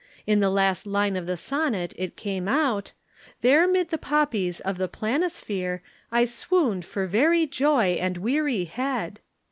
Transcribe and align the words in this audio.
In 0.25 0.39
the 0.39 0.49
last 0.49 0.87
line 0.87 1.15
of 1.15 1.27
the 1.27 1.37
sonnet 1.37 1.93
it 1.95 2.17
came 2.17 2.47
out: 2.47 2.93
"'There 3.41 3.67
mid 3.67 3.89
the 3.91 3.99
poppies 3.99 4.59
of 4.59 4.79
the 4.79 4.87
planisphere, 4.89 5.81
I 6.11 6.25
swooned 6.25 6.85
for 6.85 7.05
very 7.05 7.45
joy 7.45 7.99
and 8.01 8.17
wearihead.' 8.17 9.19